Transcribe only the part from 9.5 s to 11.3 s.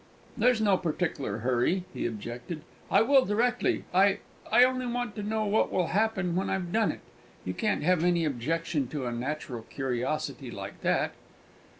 curiosity like that."